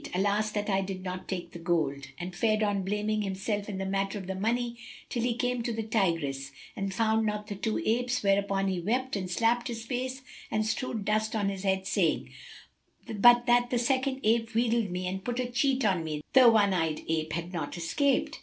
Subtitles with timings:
[0.15, 3.85] Alas that I did not take the gold!" and fared on blaming himself in the
[3.85, 4.75] matter of the money
[5.09, 9.15] till he came to the Tigris, but found not the two apes, whereupon he wept
[9.15, 12.31] and slapped his face and strewed dust on his head, saying,
[13.05, 16.73] "But that the second ape wheedled me and put a cheat on me, the one
[16.73, 18.39] eyed ape had not escaped."